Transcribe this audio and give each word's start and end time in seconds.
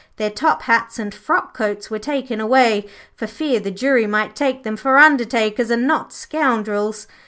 Their 0.17 0.31
top 0.31 0.63
hats 0.63 0.97
and 0.97 1.13
frock 1.13 1.55
coats 1.55 1.91
were 1.91 1.99
taken 1.99 2.41
away, 2.41 2.87
for 3.15 3.27
fear 3.27 3.59
the 3.59 3.69
jury 3.69 4.07
might 4.07 4.35
take 4.35 4.63
them 4.63 4.75
for 4.75 4.97
undertakers, 4.97 5.69
and 5.69 5.85
not 5.85 6.11
scoundrels. 6.11 7.05